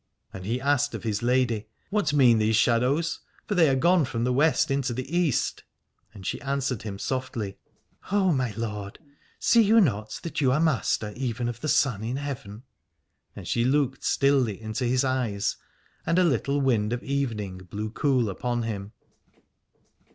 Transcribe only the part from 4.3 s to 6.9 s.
West into the East. And she answered